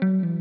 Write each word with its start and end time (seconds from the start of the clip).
Mm-hmm. 0.00 0.37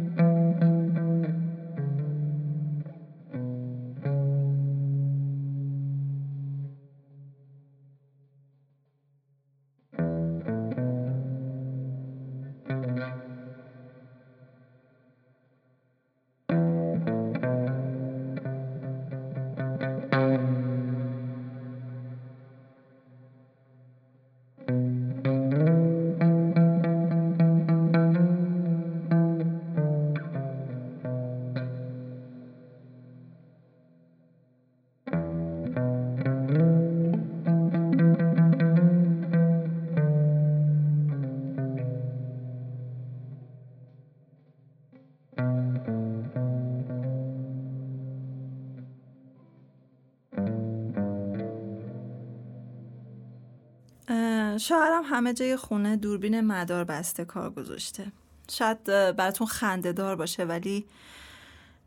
شوهرم 54.58 55.04
همه 55.06 55.34
جای 55.34 55.56
خونه 55.56 55.96
دوربین 55.96 56.42
مدار 56.42 56.84
بسته 56.84 57.26
کار 57.26 57.50
گذاشته. 57.50 58.12
شاید 58.52 58.84
براتون 58.84 59.48
خنده 59.48 59.92
دار 59.94 60.16
باشه 60.16 60.46
ولی 60.46 60.86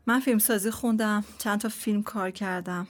من 0.05 0.19
فیلم 0.19 0.39
سازی 0.39 0.71
خوندم 0.71 1.23
چند 1.37 1.59
تا 1.59 1.69
فیلم 1.69 2.03
کار 2.03 2.31
کردم. 2.31 2.87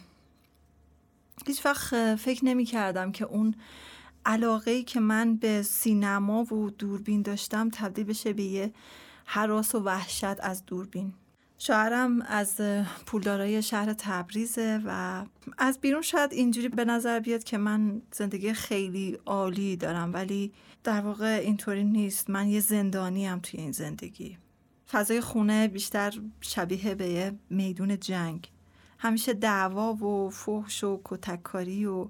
هیچ 1.48 1.66
وقت 1.66 2.16
فکر 2.16 2.46
نمی 2.46 2.66
کردم 2.66 3.12
که 3.12 3.26
اون 3.26 3.56
علاقه 4.26 4.84
که 4.84 5.00
من 5.00 5.36
به 5.36 5.62
سینما 5.62 6.54
و 6.54 6.70
دوربین 6.70 7.22
داشتم 7.22 7.70
تبدیل 7.70 8.06
بشه 8.06 8.34
به 8.34 8.44
یه 8.44 8.74
حراس 9.26 9.76
و 9.76 9.80
وحشت 9.80 10.40
از 10.40 10.66
دوربین. 10.66 11.14
شوهرم 11.64 12.22
از 12.22 12.62
پولدارای 13.06 13.62
شهر 13.62 13.94
تبریزه 13.94 14.82
و 14.86 15.24
از 15.58 15.80
بیرون 15.82 16.02
شاید 16.02 16.34
اینجوری 16.34 16.68
به 16.68 16.86
نظر 16.86 17.20
بیاد 17.20 17.44
که 17.44 17.58
من 17.58 18.02
زندگی 18.12 18.54
خیلی 18.54 19.18
عالی 19.26 19.76
دارم 19.76 20.14
ولی 20.14 20.54
در 20.84 21.02
واقع 21.02 21.40
اینطوری 21.44 21.84
نیست. 21.84 22.30
من 22.30 22.48
یه 22.48 22.60
زندانی 22.60 23.26
هم 23.26 23.40
توی 23.40 23.60
این 23.60 23.72
زندگی. 23.72 24.38
فضای 24.92 25.22
خونه 25.22 25.68
بیشتر 25.68 26.14
شبیه 26.42 26.96
به 26.96 27.08
یه 27.08 27.34
میدون 27.50 28.00
جنگ. 28.00 28.52
همیشه 28.98 29.34
دعوا 29.34 29.94
و 29.94 30.30
فحش 30.30 30.84
و 30.84 31.02
کتککاری 31.06 31.86
و 31.86 32.08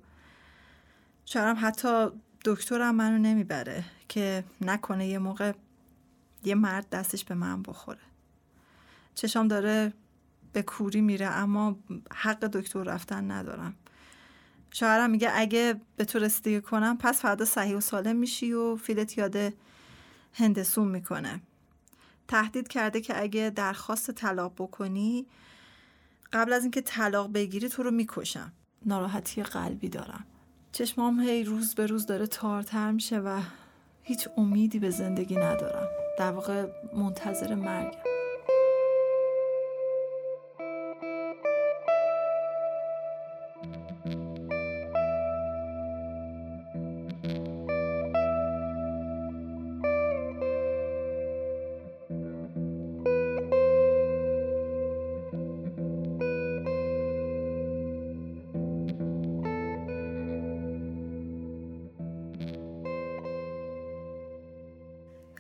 شوهرم 1.26 1.58
حتی 1.62 2.08
دکترم 2.46 2.96
منو 2.96 3.18
نمی‌بره 3.18 3.84
که 4.10 4.44
نکنه 4.62 5.08
یه 5.08 5.20
موقع 5.20 5.54
یه 6.44 6.56
مرد 6.56 6.90
دستش 6.90 7.26
به 7.26 7.36
من 7.36 7.64
بخوره. 7.64 8.11
چشام 9.16 9.48
داره 9.48 9.94
به 10.54 10.62
کوری 10.62 11.02
میره 11.02 11.26
اما 11.26 11.80
حق 12.14 12.40
دکتر 12.40 12.84
رفتن 12.84 13.32
ندارم. 13.32 13.76
شوهرم 14.72 15.10
میگه 15.10 15.32
اگه 15.34 15.82
به 15.96 16.06
تو 16.06 16.20
رسیدگی 16.20 16.62
کنم 16.62 16.98
پس 16.98 17.22
فردا 17.22 17.46
صحیح 17.46 17.78
و 17.78 17.80
سالم 17.80 18.16
میشی 18.16 18.54
و 18.54 18.76
فیلت 18.76 19.18
یاد 19.18 19.54
هندسون 20.34 20.88
می‌کنه. 20.88 21.42
تهدید 22.28 22.68
کرده 22.68 23.02
که 23.02 23.22
اگه 23.22 23.52
درخواست 23.56 24.12
طلاق 24.12 24.54
بکنی 24.58 25.26
قبل 26.34 26.54
از 26.54 26.62
اینکه 26.62 26.82
طلاق 26.82 27.34
بگیری 27.34 27.70
تو 27.70 27.84
رو 27.84 27.92
می‌کشم. 27.92 28.52
ناراحتی 28.86 29.44
قلبی 29.44 29.90
دارم. 29.90 30.26
چشمام 30.72 31.20
هی 31.20 31.44
روز 31.44 31.76
به 31.76 31.86
روز 31.86 32.06
داره 32.06 32.28
تارتر 32.28 32.92
میشه 32.92 33.20
و 33.20 33.42
هیچ 34.04 34.28
امیدی 34.38 34.80
به 34.80 34.90
زندگی 34.90 35.36
ندارم. 35.36 35.88
در 36.20 36.32
واقع 36.32 36.68
منتظر 36.94 37.56
مرگم. 37.56 38.11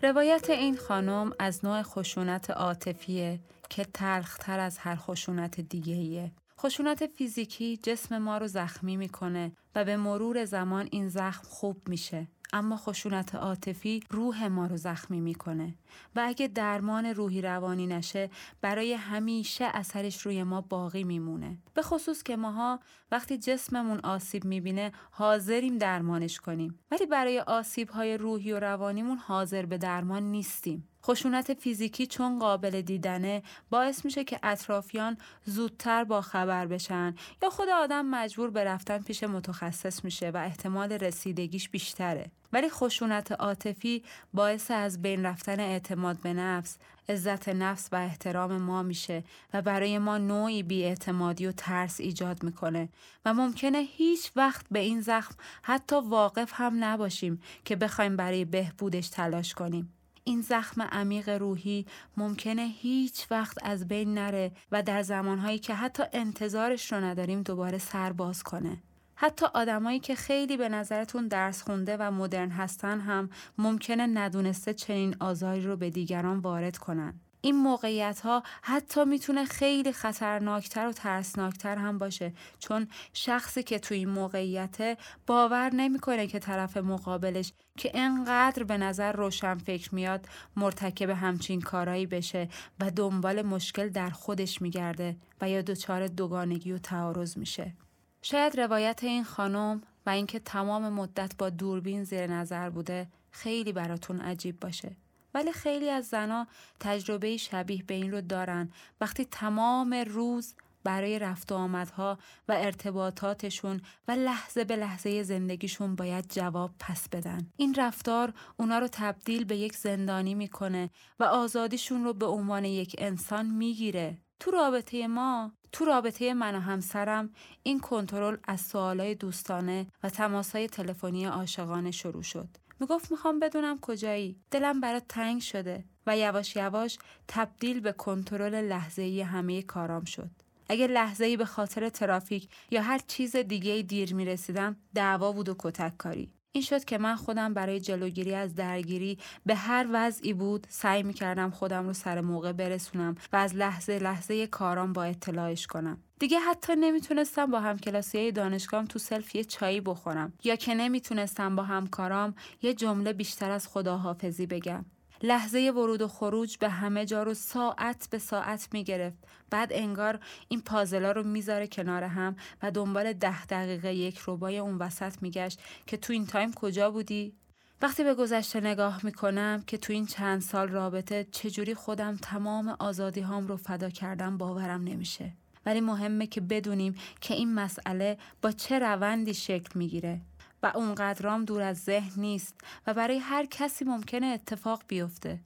روایت 0.03 0.50
این 0.50 0.78
خانم 0.78 1.34
از 1.39 1.66
نوع 1.66 1.81
خشونت 1.81 2.50
عاطفیه 2.50 3.39
که 3.69 3.85
تلختر 3.94 4.59
از 4.59 4.78
هر 4.78 4.95
خشونت 4.95 5.59
دیگهیه. 5.59 6.31
خشونت 6.59 7.06
فیزیکی 7.06 7.78
جسم 7.84 8.17
ما 8.17 8.38
رو 8.38 8.47
زخمی 8.47 8.97
می‌کنه 8.97 9.51
و 9.75 9.85
به 9.85 9.97
مرور 9.97 10.45
زمان 10.45 10.88
این 10.91 11.09
زخم 11.09 11.44
خوب 11.44 11.90
میشه. 11.90 12.28
اما 12.53 12.78
خشونت 12.78 13.35
عاطفی 13.35 14.03
روح 14.09 14.47
ما 14.47 14.66
رو 14.66 14.78
زخمی 14.78 15.19
می‌کنه. 15.19 15.75
و 16.16 16.23
اگه 16.25 16.47
درمان 16.47 17.06
روحی 17.06 17.41
روانی 17.41 17.88
نشه 17.88 18.29
برای 18.62 18.94
همیشه 18.94 19.66
اثرش 19.66 20.22
روی 20.22 20.44
ما 20.44 20.61
باقی 20.61 21.03
میمونه. 21.03 21.57
به 21.73 21.81
خصوص 21.81 22.23
که 22.23 22.35
ماها 22.35 22.79
وقتی 23.11 23.38
جسممون 23.38 24.00
آسیب 24.00 24.45
می‌بینه 24.45 24.91
حاضریم 25.11 25.78
درمانش 25.78 26.40
کنیم. 26.40 26.79
ولی 26.91 27.06
برای 27.06 27.40
آسیب 27.40 27.90
های 27.90 28.17
روحی 28.17 28.51
و 28.51 28.59
روانیمون 28.59 29.17
حاضر 29.17 29.66
به 29.66 29.78
درمان 29.78 30.23
نیستیم. 30.23 30.88
خشونت 31.03 31.53
فیزیکی 31.53 32.07
چون 32.07 32.40
قابل 32.40 32.81
دیدنه 32.81 33.44
باعث 33.69 34.06
میشه 34.06 34.23
که 34.23 34.40
اطرافیان 34.44 35.17
زودتر 35.45 36.03
با 36.03 36.22
خبر 36.22 36.66
بشن 36.66 37.16
یا 37.44 37.50
خود 37.50 37.69
آدم 37.69 38.06
مجبور 38.06 38.50
به 38.50 38.63
رفتن 38.63 38.97
پیش 38.97 39.23
متخصص 39.23 40.03
میشه 40.03 40.29
و 40.29 40.38
احتمال 40.38 40.91
رسیدگیش 40.91 41.69
بیشتره. 41.69 42.31
ولی 42.53 42.69
خشونت 42.69 43.31
عاطفی 43.31 44.03
باعث 44.34 44.72
از 44.72 45.01
بین 45.01 45.25
رفتن 45.25 45.59
اعتماد 45.59 46.17
به 46.17 46.34
نفس، 46.34 46.78
عزت 47.09 47.50
نفس 47.50 47.89
و 47.91 47.95
احترام 47.95 48.57
ما 48.57 48.84
میشه 48.84 49.23
و 49.53 49.62
برای 49.62 49.97
ما 49.97 50.17
نوعی 50.17 50.63
بیاعتمادی 50.63 51.47
و 51.47 51.51
ترس 51.51 52.00
ایجاد 52.00 52.44
می‌کنه 52.44 52.90
و 53.25 53.34
ممکنه 53.34 53.78
هیچ 53.78 54.31
وقت 54.35 54.66
به 54.72 54.79
این 54.79 55.01
زخم 55.01 55.35
حتی 55.61 55.95
واقف 55.95 56.51
هم 56.53 56.84
نباشیم 56.84 57.41
که 57.66 57.75
بخوایم 57.75 58.16
برای 58.16 58.45
بهبودش 58.45 59.09
تلاش 59.09 59.53
کنیم. 59.53 59.94
این 60.23 60.41
زخم 60.41 60.81
عمیق 60.81 61.29
روحی 61.29 61.85
ممکنه 62.17 62.61
هیچ 62.61 63.28
وقت 63.31 63.57
از 63.61 63.88
بین 63.88 64.13
نره 64.13 64.51
و 64.72 64.84
در 64.84 65.01
زمانهایی 65.01 65.59
که 65.59 65.73
حتی 65.73 66.03
انتظارش 66.13 66.94
رو 66.94 67.03
نداریم 67.03 67.44
دوباره 67.44 67.78
سر 67.78 68.11
باز 68.11 68.44
کنه. 68.44 68.78
حتی 69.24 69.46
آدمایی 69.54 70.00
که 70.00 70.16
خیلی 70.16 70.58
به 70.58 70.70
نظرتون 70.70 71.28
درس 71.28 71.62
خونده 71.62 71.98
و 72.00 72.12
مدرن 72.12 72.50
هستن 72.50 73.00
هم 73.00 73.30
ممکنه 73.58 74.08
ندونسته 74.08 74.74
چنین 74.74 75.16
آزاری 75.20 75.62
رو 75.62 75.76
به 75.76 75.90
دیگران 75.90 76.40
وارد 76.40 76.78
کنن. 76.78 77.20
این 77.42 77.56
موقعیت 77.56 78.20
ها 78.20 78.44
حتی 78.62 79.06
می‌تونه 79.06 79.46
خیلی 79.46 79.92
خطرناکتر 79.92 80.88
و 80.88 80.92
ترسناکتر 80.92 81.76
هم 81.76 81.98
باشه 81.98 82.34
چون 82.59 82.88
شخصی 83.14 83.64
که 83.64 83.80
توی 83.80 83.98
این 83.98 84.09
موقعیت 84.09 84.98
باور 85.28 85.70
نمی‌کنه 85.74 86.28
که 86.28 86.40
طرف 86.40 86.78
مقابلش 86.78 87.53
که 87.78 87.92
انقدر 87.94 88.64
به 88.64 88.78
نظر 88.78 89.12
روشن 89.12 89.58
فکر 89.58 89.96
میاد 89.96 90.26
مرتکب 90.56 91.09
همچین 91.09 91.62
کارایی 91.62 92.06
بشه 92.06 92.47
و 92.79 92.91
دنبال 92.91 93.41
مشکل 93.41 93.90
در 93.90 94.09
خودش 94.09 94.62
میگرده 94.62 95.16
و 95.41 95.50
یا 95.50 95.62
دچار 95.62 96.08
دوگانگی 96.08 96.72
و 96.72 96.78
تعارض 96.78 97.38
میشه 97.38 97.74
شاید 98.22 98.59
روایت 98.59 99.03
این 99.03 99.23
خانم 99.23 99.82
و 100.06 100.09
اینکه 100.09 100.40
تمام 100.40 100.90
مدت 100.90 101.38
با 101.38 101.50
دوربین 101.50 102.03
زیر 102.03 102.28
نظر 102.28 102.70
بوده 102.70 103.08
خیلی 103.32 103.73
براتون 103.73 104.22
عجیب 104.22 104.59
باشه 104.59 104.96
ولی 105.34 105.52
خیلی 105.52 105.90
از 105.90 106.06
زنا 106.08 106.47
تجربه 106.79 107.38
شبیه 107.38 107.84
به 107.84 107.94
این 107.94 108.12
رو 108.12 108.22
دارن 108.22 108.70
وقتی 109.02 109.26
تمام 109.26 109.94
روز 109.94 110.56
برای 110.84 111.20
رفت 111.20 111.52
و 111.52 111.56
آمدها 111.56 112.18
و 112.47 112.52
ارتباطاتشون 112.52 113.82
و 114.08 114.12
لحظه 114.12 114.64
به 114.64 114.76
لحظه 114.76 115.24
زندگیشون 115.24 115.96
باید 115.96 116.26
جواب 116.29 116.72
پس 116.79 117.09
بدن. 117.09 117.52
این 117.58 117.76
رفتار 117.76 118.34
اونا 118.58 118.79
رو 118.79 118.88
تبدیل 118.91 119.46
به 119.46 119.56
یک 119.56 119.76
زندانی 119.76 120.35
می‌کنه 120.35 120.90
و 121.20 121.24
آزادیشون 121.24 122.03
رو 122.03 122.14
به 122.14 122.26
عنوان 122.26 122.66
یک 122.66 122.96
انسان 122.97 123.46
می‌گیره. 123.46 124.17
تو 124.40 124.52
رابطه 124.52 125.08
ما 125.08 125.52
تو 125.72 125.85
رابطه 125.85 126.34
من 126.34 126.56
و 126.56 126.59
همسرم 126.59 127.29
این 127.64 127.79
کنترل 127.79 128.38
از 128.44 128.62
سوالای 128.62 129.16
دوستانه 129.16 129.88
و 130.03 130.09
تماسهای 130.09 130.68
تلفنی 130.68 131.26
عاشقانه 131.26 131.91
شروع 131.91 132.23
شد. 132.23 132.47
می‌گفت 132.79 133.12
می‌خوام 133.12 133.40
بدونم 133.40 133.79
کجایی 133.79 134.40
دلم 134.52 134.82
برات 134.82 135.03
تنگ 135.09 135.41
شده 135.41 135.84
و 136.08 136.18
یواش 136.18 136.56
یواش 136.56 136.97
تبدیل 137.28 137.79
به 137.79 137.91
کنترل 137.91 138.56
لحظه‌ای 138.56 139.22
همه 139.22 139.62
کارام 139.62 140.03
شد. 140.03 140.29
اگه 140.70 140.88
لحظه‌ای 140.88 141.38
به 141.38 141.46
خاطر 141.46 141.90
ترافیک 141.90 142.50
یا 142.72 142.82
هر 142.82 143.00
چیز 143.08 143.35
دیگه 143.35 143.82
دیر 143.82 144.16
می 144.16 144.26
رسیدم 144.26 144.76
دعوا 144.96 145.32
بود 145.32 145.50
و 145.50 145.56
کتک 145.59 145.97
کاری. 145.97 146.34
این 146.53 146.64
شد 146.64 146.84
که 146.84 146.98
من 146.98 147.16
خودم 147.16 147.53
برای 147.53 147.80
جلوگیری 147.80 148.36
از 148.36 148.56
درگیری 148.56 149.18
به 149.46 149.56
هر 149.56 149.88
وضعی 149.94 150.34
بود 150.34 150.68
سعی 150.70 151.03
می 151.03 151.14
کردم 151.14 151.50
خودم 151.50 151.88
رو 151.88 151.94
سر 151.94 152.22
موقع 152.22 152.52
برسونم 152.52 153.16
و 153.34 153.36
از 153.36 153.56
لحظه 153.56 154.00
لحظه 154.00 154.48
کارام 154.48 154.94
با 154.94 155.03
اطلاعش 155.03 155.68
کنم. 155.68 155.98
دیگه 156.20 156.40
حتی 156.40 156.76
نمی‌تونستم 156.76 157.46
با 157.46 157.59
همکلاسی 157.59 158.32
دانشگاهم 158.32 158.86
تو 158.86 159.00
سلف 159.00 159.36
یه 159.36 159.44
چایی 159.44 159.82
بخورم 159.82 160.34
یا 160.44 160.56
که 160.56 160.76
نمی‌تونستم 160.76 161.56
با 161.56 161.64
همکارام 161.64 162.36
یه 162.62 162.74
جمله 162.74 163.14
بیشتر 163.14 163.52
از 163.52 163.68
خداحافظی 163.68 164.46
بگم. 164.46 164.86
لحظه 165.23 165.72
ورود 165.76 166.02
و 166.02 166.08
خروج 166.08 166.58
به 166.58 166.70
همه 166.70 167.06
جا 167.06 167.23
رو 167.23 167.34
ساعت 167.34 168.08
به 168.12 168.18
ساعت 168.18 168.68
می‌گرفت. 168.72 169.18
بعد 169.50 169.70
انگار 169.73 170.20
این 170.47 170.62
پازلا 170.62 171.12
رو 171.12 171.23
می‌ذاره 171.23 171.68
کنار 171.68 172.03
هم 172.03 172.35
و 172.64 172.72
دنبال 172.72 173.14
ده 173.14 173.46
دقیقه 173.46 173.94
یک 173.94 174.18
روبای 174.18 174.58
اون 174.58 174.78
وسط 174.78 175.22
میگشت 175.22 175.59
که 175.88 175.97
تو 175.97 176.14
این 176.14 176.26
تایم 176.26 176.53
کجا 176.53 176.91
بودی؟ 176.91 177.34
وقتی 177.82 178.03
به 178.03 178.16
گذشته 178.16 178.62
نگاه 178.62 179.06
می‌کنم 179.06 179.64
که 179.68 179.78
تو 179.78 179.94
این 179.94 180.06
چند 180.06 180.41
سال 180.41 180.68
رابطه 180.68 181.28
چجوری 181.32 181.74
خودم 181.74 182.17
تمام 182.22 182.76
آزادی 182.79 183.22
هام 183.22 183.47
رو 183.47 183.58
فدا 183.58 183.90
کردم 183.90 184.38
باورم 184.38 184.84
نمیشه. 184.84 185.34
ولی 185.66 185.82
مهمه 185.82 186.28
که 186.28 186.41
بدونیم 186.41 186.96
که 187.22 187.34
این 187.34 187.53
مسئله 187.53 188.17
با 188.41 188.52
چه 188.52 188.79
روندی 188.79 189.34
شکل 189.34 189.70
می‌گیره. 189.76 190.22
و 190.63 190.72
اونقدرام 190.75 191.46
دور 191.46 191.61
از 191.61 191.78
ذهن 191.78 192.22
نیست 192.22 192.55
و 192.87 192.93
برای 192.93 193.17
هر 193.17 193.46
کسی 193.46 193.85
ممکنه 193.85 194.25
اتفاق 194.25 194.84
بیفته. 194.87 195.40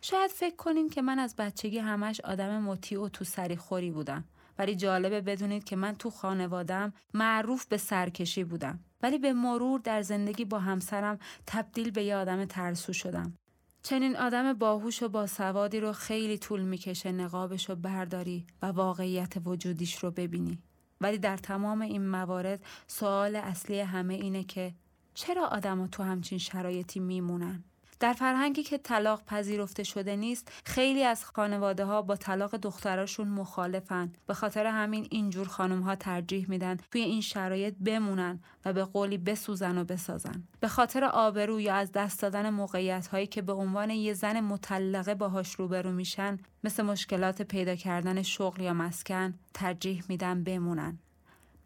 شاید 0.00 0.30
فکر 0.30 0.56
کنین 0.56 0.88
که 0.88 1.02
من 1.02 1.18
از 1.18 1.36
بچگی 1.36 1.78
همش 1.78 2.20
آدم 2.20 2.62
مطیع 2.62 3.00
و 3.00 3.08
تو 3.08 3.24
سری 3.24 3.56
خوری 3.56 3.90
بودم. 3.90 4.24
ولی 4.58 4.76
جالبه 4.76 5.20
بدونید 5.20 5.64
که 5.64 5.76
من 5.76 5.94
تو 5.94 6.10
خانوادم 6.10 6.92
معروف 7.14 7.66
به 7.66 7.76
سرکشی 7.76 8.44
بودم. 8.44 8.78
ولی 9.02 9.18
به 9.18 9.32
مرور 9.32 9.80
در 9.80 10.02
زندگی 10.02 10.44
با 10.44 10.58
همسرم 10.58 11.18
تبدیل 11.46 11.90
به 11.90 12.04
یه 12.04 12.16
آدم 12.16 12.44
ترسو 12.44 12.92
شدم. 12.92 13.34
چنین 13.82 14.16
آدم 14.16 14.52
باهوش 14.52 15.02
و 15.02 15.08
باسوادی 15.08 15.80
رو 15.80 15.92
خیلی 15.92 16.38
طول 16.38 16.62
می‌کشه 16.62 17.12
نقابش 17.12 17.68
رو 17.68 17.76
برداری 17.76 18.46
و 18.62 18.66
واقعیت 18.66 19.34
وجودیش 19.44 19.98
رو 20.04 20.10
ببینی. 20.10 20.58
ولی 21.00 21.18
در 21.18 21.36
تمام 21.36 21.80
این 21.80 22.08
موارد 22.08 22.64
سوال 22.86 23.36
اصلی 23.36 23.80
همه 23.80 24.14
اینه 24.14 24.44
که 24.44 24.74
چرا 25.14 25.46
آدم 25.46 25.86
تو 25.86 26.02
همچین 26.02 26.38
شرایطی 26.38 27.00
میمونن؟ 27.00 27.64
در 28.00 28.12
فرهنگی 28.12 28.62
که 28.62 28.78
طلاق 28.78 29.24
پذیرفته 29.24 29.82
شده 29.84 30.16
نیست 30.16 30.52
خیلی 30.64 31.04
از 31.04 31.24
خانواده 31.24 31.84
ها 31.84 32.02
با 32.02 32.16
طلاق 32.16 32.56
دختراشون 32.56 33.28
مخالفن. 33.28 34.12
به 34.26 34.34
خاطر 34.34 34.66
همین 34.66 35.06
اینجور 35.10 35.48
خانم 35.48 35.80
ها 35.82 35.94
ترجیح 35.94 36.46
میدن 36.48 36.76
توی 36.90 37.00
این 37.00 37.20
شرایط 37.20 37.74
بمونن 37.84 38.40
و 38.64 38.72
به 38.72 38.84
قولی 38.84 39.18
بسوزن 39.18 39.78
و 39.78 39.84
بسازن. 39.84 40.42
به 40.60 40.68
خاطر 40.68 41.04
آبرو 41.04 41.60
یا 41.60 41.74
از 41.74 41.92
دست 41.92 42.22
دادن 42.22 42.50
موقعیت 42.50 43.06
هایی 43.06 43.26
که 43.26 43.42
به 43.42 43.52
عنوان 43.52 43.90
یه 43.90 44.14
زن 44.14 44.40
مطلقه 44.40 45.14
باهاش 45.14 45.54
روبرو 45.54 45.92
میشن 45.92 46.38
مثل 46.64 46.82
مشکلات 46.82 47.42
پیدا 47.42 47.74
کردن 47.74 48.22
شغل 48.22 48.62
یا 48.62 48.72
مسکن 48.72 49.34
ترجیح 49.54 50.04
میدن 50.08 50.44
بمونن. 50.44 50.98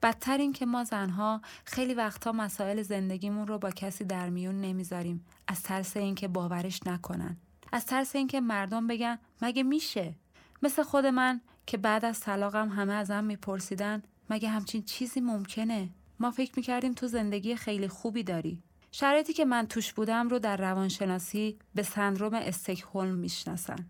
بدتر 0.03 0.39
این 0.39 0.53
که 0.53 0.67
ما 0.67 0.85
زنها 0.85 1.41
خیلی 1.65 1.95
وقتا 1.95 2.33
مسائل 2.33 2.83
زندگیمون 2.83 3.47
رو 3.47 3.59
با 3.59 3.71
کسی 3.71 4.05
در 4.05 4.31
میون 4.31 4.61
نمی‌ذاریم. 4.61 5.25
از 5.49 5.63
ترس 5.63 5.97
اینکه 5.97 6.29
باورش 6.29 6.81
نکنن. 6.87 7.37
از 7.73 7.87
ترس 7.87 8.17
اینکه 8.17 8.41
مردم 8.41 8.87
بگن 8.87 9.19
مگه 9.43 9.63
میشه؟ 9.63 10.15
مثل 10.63 10.83
خود 10.83 11.07
من 11.07 11.41
که 11.67 11.77
بعد 11.77 12.05
از 12.05 12.21
طلاقم 12.21 12.69
همه 12.69 12.93
ازم 12.93 13.25
میپرسیدن 13.25 14.03
مگه 14.31 14.49
همچین 14.49 14.83
چیزی 14.83 15.21
ممکنه؟ 15.21 15.89
ما 16.21 16.31
فکر 16.31 16.53
می‌کردیم 16.57 16.93
تو 16.93 17.07
زندگی 17.07 17.57
خیلی 17.57 17.89
خوبی 17.89 18.23
داری. 18.23 18.63
شرایطی 18.93 19.33
که 19.33 19.45
من 19.45 19.67
توش 19.67 19.93
بودم 19.93 20.29
رو 20.29 20.39
در 20.39 20.57
روانشناسی 20.57 21.59
به 21.75 21.83
سندروم 21.83 22.35
استکهلم 22.35 23.15
می‌شناسن. 23.15 23.87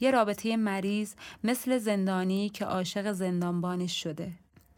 یه 0.00 0.10
رابطه 0.10 0.56
مریض 0.56 1.14
مثل 1.44 1.78
زندانی 1.78 2.48
که 2.48 2.64
عاشق 2.64 3.12
زندانبانش 3.12 4.02
شده. 4.02 4.32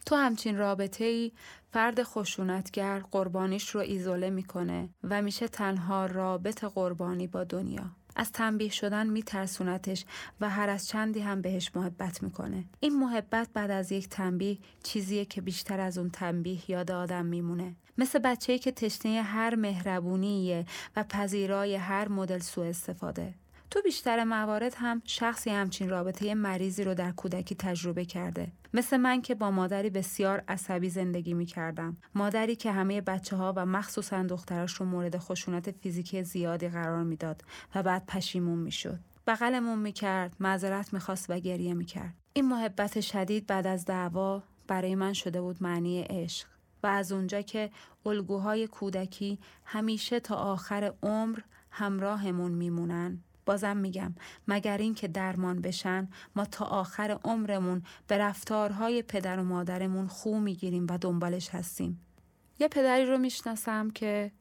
تو 0.06 0.14
همچین 0.14 0.58
رابطه 0.58 1.04
ای 1.04 1.32
فرد 1.72 2.02
خشونتگر 2.02 2.98
قربانیش 2.98 3.70
رو 3.70 3.80
ایزوله 3.80 4.30
می‌کنه 4.30 4.88
و 5.04 5.22
میشه 5.22 5.48
تنها 5.48 6.06
رابط 6.06 6.64
قربانی 6.64 7.26
با 7.26 7.44
دنیا. 7.44 7.84
از 8.16 8.32
تنبیه 8.32 8.70
شدن 8.70 9.06
میترسونتش 9.06 10.04
و 10.40 10.50
هر 10.50 10.68
از 10.68 10.86
چندی 10.86 11.20
هم 11.20 11.42
بهش 11.42 11.70
محبت 11.74 12.22
می‌کنه. 12.22 12.64
این 12.80 12.98
محبت 12.98 13.48
بعد 13.54 13.70
از 13.70 13.92
یک 13.92 14.08
تنبیه 14.08 14.58
چیزیه 14.82 15.24
که 15.24 15.40
بیشتر 15.40 15.80
از 15.80 15.98
اون 15.98 16.10
تنبیه 16.10 16.70
یاد 16.70 16.90
آدم 16.90 17.26
میمونه. 17.26 17.76
مثل 17.98 18.18
بچه‌ای 18.18 18.58
که 18.58 18.72
تشنه 18.72 19.22
هر 19.22 19.54
مهربونیه 19.54 20.64
و 20.96 21.04
پذیرای 21.04 21.74
هر 21.74 22.08
مدل 22.08 22.38
سوء 22.38 22.66
استفاده. 22.66 23.34
تو 23.70 23.82
بیشتر 23.82 24.24
موارد 24.24 24.74
هم 24.76 25.02
شخصی 25.04 25.50
همچین 25.50 25.88
رابطه 25.88 26.34
مریضی 26.34 26.84
رو 26.84 26.94
در 26.94 27.12
کودکی 27.12 27.54
تجربه 27.54 28.04
کرده. 28.04 28.52
مثل 28.74 28.96
من 28.96 29.22
که 29.22 29.34
با 29.34 29.50
مادری 29.50 29.90
بسیار 29.90 30.42
عصبی 30.48 30.90
زندگی 30.90 31.34
می 31.34 31.46
کردم. 31.46 31.96
مادری 32.14 32.56
که 32.56 32.72
همه 32.72 33.00
بچه 33.00 33.36
ها 33.36 33.52
و 33.56 33.66
مخصوصا 33.66 34.22
دخترش 34.22 34.72
رو 34.72 34.86
مورد 34.86 35.18
خشونت 35.18 35.70
فیزیکی 35.70 36.22
زیادی 36.22 36.68
قرار 36.68 37.02
می‌داد 37.02 37.42
و 37.74 37.82
بعد 37.82 38.06
پشیمون 38.06 38.58
می 38.58 38.72
شد. 38.72 38.98
بغلمون 39.26 39.78
می 39.78 39.92
کرد، 39.92 40.36
معذرت 40.40 40.92
می 40.92 41.00
خواست 41.00 41.30
و 41.30 41.38
گریه 41.38 41.74
می 41.74 41.84
کرد. 41.84 42.14
این 42.32 42.48
محبت 42.48 43.00
شدید 43.00 43.46
بعد 43.46 43.66
از 43.66 43.84
دعوا 43.84 44.42
برای 44.68 44.94
من 44.94 45.12
شده 45.12 45.40
بود 45.40 45.62
معنی 45.62 46.02
عشق. 46.02 46.48
و 46.82 46.86
از 46.86 47.12
اونجا 47.12 47.40
که 47.40 47.70
الگوهای 48.06 48.66
کودکی 48.66 49.38
همیشه 49.64 50.20
تا 50.20 50.34
آخر 50.34 50.92
عمر 51.02 51.38
همراهمون 51.70 52.52
میمونن 52.52 53.20
بازم 53.46 53.76
میگم 53.76 54.14
مگر 54.48 54.78
اینکه 54.78 55.08
درمان 55.08 55.60
بشن 55.60 56.08
ما 56.36 56.44
تا 56.44 56.64
آخر 56.64 57.18
عمرمون 57.24 57.82
به 58.06 58.18
رفتارهای 58.18 59.02
پدر 59.02 59.38
و 59.38 59.44
مادرمون 59.44 60.06
خو 60.06 60.40
می‌گیریم 60.40 60.86
و 60.90 60.98
دنبالش 60.98 61.48
هستیم. 61.48 62.00
یه 62.58 62.68
پدری 62.68 63.06
رو 63.06 63.18
می‌شناسم 63.18 63.90
که 63.90 64.32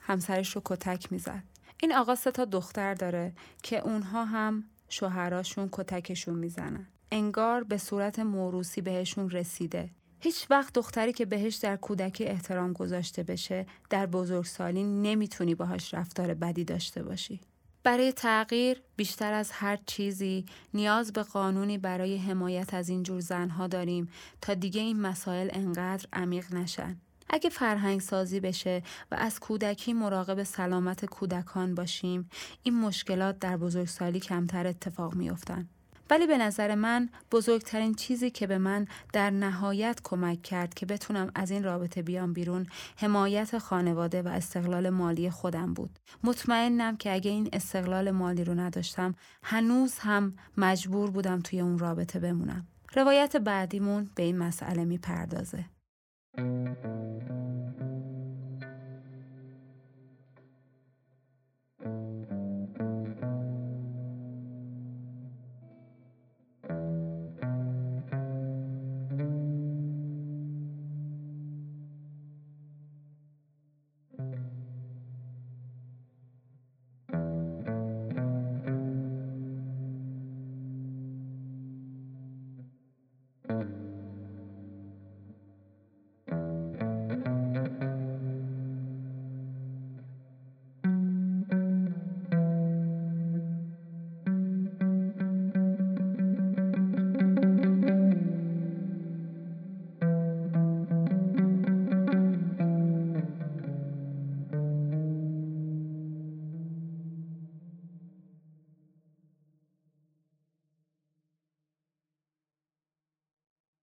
همسرش 0.00 0.56
رو 0.56 0.62
کتک 0.64 1.12
می‌زد. 1.12 1.42
این 1.82 1.94
آقا 1.94 2.14
سه 2.14 2.30
تا 2.30 2.44
دختر 2.44 2.94
داره 2.94 3.32
که 3.62 3.78
اونها 3.78 4.24
هم 4.24 4.64
شوهراشون 4.88 5.68
کتکشون 5.72 6.34
می‌زنن. 6.34 6.86
انگار 7.12 7.64
به 7.64 7.78
صورت 7.78 8.18
موروسی 8.18 8.80
بهشون 8.80 9.30
رسیده. 9.30 9.90
هیچ 10.20 10.46
وقت 10.50 10.74
دختری 10.74 11.12
که 11.12 11.24
بهش 11.24 11.56
در 11.56 11.76
کودکی 11.76 12.24
احترام 12.24 12.72
گذاشته 12.72 13.22
بشه 13.22 13.66
در 13.90 14.06
بزرگسالی 14.06 14.82
نمی‌تونی 14.82 15.54
باهاش 15.54 15.94
رفتار 15.94 16.34
بدی 16.34 16.64
داشته 16.64 17.02
باشی. 17.02 17.40
برای 17.84 18.12
تغییر 18.12 18.82
بیشتر 18.96 19.32
از 19.32 19.50
هر 19.52 19.78
چیزی 19.86 20.44
نیاز 20.74 21.12
به 21.12 21.22
قانونی 21.22 21.78
برای 21.78 22.16
حمایت 22.16 22.74
از 22.74 22.88
اینجور 22.88 23.20
زنها 23.20 23.66
داریم 23.66 24.08
تا 24.40 24.54
دیگه 24.54 24.80
این 24.80 25.00
مسائل 25.00 25.48
انقدر 25.52 26.06
عمیق 26.12 26.54
نشن. 26.54 26.96
اگه 27.30 27.50
فرهنگ 27.50 28.00
سازی 28.00 28.40
بشه 28.40 28.82
و 29.10 29.14
از 29.14 29.40
کودکی 29.40 29.92
مراقب 29.92 30.42
سلامت 30.42 31.04
کودکان 31.04 31.74
باشیم 31.74 32.30
این 32.62 32.80
مشکلات 32.80 33.38
در 33.38 33.56
بزرگسالی 33.56 34.20
کمتر 34.20 34.66
اتفاق 34.66 35.14
میافتند. 35.14 35.68
ولی 36.10 36.26
به 36.26 36.38
نظر 36.38 36.74
من 36.74 37.08
بزرگترین 37.32 37.94
چیزی 37.94 38.30
که 38.30 38.46
به 38.46 38.58
من 38.58 38.86
در 39.12 39.30
نهایت 39.30 40.00
کمک 40.04 40.42
کرد 40.42 40.74
که 40.74 40.86
بتونم 40.86 41.30
از 41.34 41.50
این 41.50 41.64
رابطه 41.64 42.02
بیام 42.02 42.32
بیرون 42.32 42.66
حمایت 42.96 43.58
خانواده 43.58 44.22
و 44.22 44.28
استقلال 44.28 44.90
مالی 44.90 45.30
خودم 45.30 45.74
بود. 45.74 45.98
مطمئنم 46.24 46.96
که 46.96 47.12
اگه 47.12 47.30
این 47.30 47.48
استقلال 47.52 48.10
مالی 48.10 48.44
رو 48.44 48.54
نداشتم 48.54 49.14
هنوز 49.42 49.98
هم 49.98 50.36
مجبور 50.56 51.10
بودم 51.10 51.40
توی 51.40 51.60
اون 51.60 51.78
رابطه 51.78 52.18
بمونم. 52.18 52.66
روایت 52.94 53.36
بعدیمون 53.36 54.10
به 54.14 54.22
این 54.22 54.38
مسئله 54.38 54.84
می‌پردازه. 54.84 55.64